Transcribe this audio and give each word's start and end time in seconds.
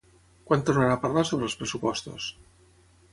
Quan 0.51 0.63
tornarà 0.69 0.95
a 0.95 1.01
parlar 1.03 1.23
sobre 1.31 1.47
els 1.49 1.57
pressupostos? 1.59 2.31